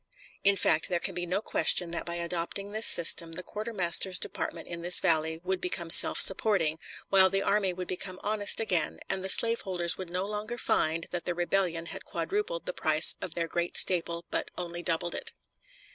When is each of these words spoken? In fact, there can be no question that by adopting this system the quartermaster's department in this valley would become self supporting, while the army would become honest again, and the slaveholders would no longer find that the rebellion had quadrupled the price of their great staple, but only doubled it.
In 0.43 0.55
fact, 0.55 0.89
there 0.89 0.97
can 0.99 1.13
be 1.13 1.27
no 1.27 1.43
question 1.43 1.91
that 1.91 2.07
by 2.07 2.15
adopting 2.15 2.71
this 2.71 2.87
system 2.87 3.33
the 3.33 3.43
quartermaster's 3.43 4.17
department 4.17 4.67
in 4.67 4.81
this 4.81 4.99
valley 4.99 5.39
would 5.43 5.61
become 5.61 5.91
self 5.91 6.19
supporting, 6.19 6.79
while 7.09 7.29
the 7.29 7.43
army 7.43 7.71
would 7.71 7.87
become 7.87 8.19
honest 8.23 8.59
again, 8.59 8.99
and 9.11 9.23
the 9.23 9.29
slaveholders 9.29 9.99
would 9.99 10.09
no 10.09 10.25
longer 10.25 10.57
find 10.57 11.05
that 11.11 11.25
the 11.25 11.35
rebellion 11.35 11.85
had 11.85 12.03
quadrupled 12.03 12.65
the 12.65 12.73
price 12.73 13.13
of 13.21 13.35
their 13.35 13.47
great 13.47 13.77
staple, 13.77 14.25
but 14.31 14.49
only 14.57 14.81
doubled 14.81 15.13
it. 15.13 15.33